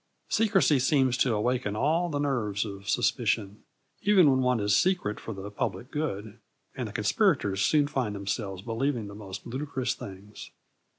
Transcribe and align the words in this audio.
Secrecy 0.29 0.79
seems 0.79 1.15
to 1.15 1.35
awaken 1.35 1.75
all 1.75 2.09
the 2.09 2.17
nerves 2.17 2.65
of 2.65 2.89
suspicion, 2.89 3.61
even 4.01 4.31
when 4.31 4.39
one 4.41 4.59
is 4.59 4.75
secret 4.75 5.19
for 5.19 5.31
the 5.31 5.51
public 5.51 5.91
good, 5.91 6.39
and 6.75 6.87
the 6.87 6.91
conspirators 6.91 7.61
soon 7.61 7.85
find 7.85 8.15
themselves 8.15 8.63
believing 8.63 9.05
the 9.05 9.13
most 9.13 9.45
ludicrous 9.45 9.93
things. 9.93 10.49